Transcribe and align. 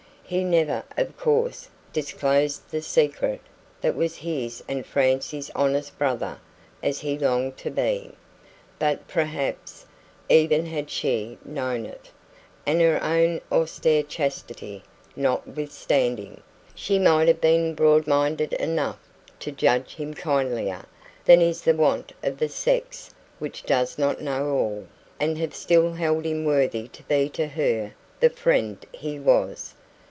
He 0.23 0.45
never, 0.45 0.85
of 0.97 1.17
course, 1.17 1.67
disclosed 1.91 2.61
the 2.71 2.81
secret 2.81 3.41
that 3.81 3.97
was 3.97 4.15
his 4.15 4.63
and 4.65 4.85
Francie's, 4.85 5.51
honest 5.53 5.99
brother 5.99 6.39
as 6.81 7.01
he 7.01 7.19
longed 7.19 7.57
to 7.57 7.69
be; 7.69 8.13
but 8.79 9.09
perhaps, 9.09 9.85
even 10.29 10.65
had 10.67 10.89
she 10.89 11.37
known 11.43 11.85
it, 11.85 12.09
and 12.65 12.79
her 12.79 13.03
own 13.03 13.41
austere 13.51 14.03
chastity 14.03 14.83
notwithstanding, 15.17 16.41
she 16.73 16.97
might 16.97 17.27
have 17.27 17.41
been 17.41 17.75
broad 17.75 18.07
minded 18.07 18.53
enough 18.53 18.99
to 19.41 19.51
judge 19.51 19.95
him 19.95 20.13
kindlier 20.13 20.85
than 21.25 21.41
is 21.41 21.61
the 21.63 21.75
wont 21.75 22.13
of 22.23 22.37
the 22.37 22.47
sex 22.47 23.09
which 23.39 23.63
does 23.63 23.97
not 23.97 24.21
know 24.21 24.47
all, 24.53 24.87
and 25.19 25.37
have 25.37 25.53
still 25.53 25.91
held 25.91 26.23
him 26.25 26.45
worthy 26.45 26.87
to 26.87 27.03
be 27.03 27.27
to 27.27 27.47
her 27.47 27.91
the 28.21 28.29
friend 28.29 28.85
he 28.93 29.19
was. 29.19 29.73